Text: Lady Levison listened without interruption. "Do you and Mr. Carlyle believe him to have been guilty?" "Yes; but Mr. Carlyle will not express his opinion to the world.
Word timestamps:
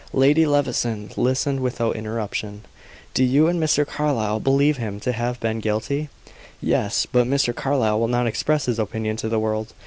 Lady 0.13 0.47
Levison 0.47 1.11
listened 1.15 1.59
without 1.59 1.95
interruption. 1.95 2.63
"Do 3.13 3.23
you 3.23 3.47
and 3.47 3.61
Mr. 3.61 3.85
Carlyle 3.85 4.39
believe 4.39 4.77
him 4.77 4.99
to 5.01 5.11
have 5.11 5.39
been 5.39 5.59
guilty?" 5.59 6.09
"Yes; 6.59 7.05
but 7.05 7.27
Mr. 7.27 7.53
Carlyle 7.55 7.99
will 7.99 8.07
not 8.07 8.25
express 8.25 8.65
his 8.65 8.79
opinion 8.79 9.15
to 9.17 9.29
the 9.29 9.37
world. 9.37 9.73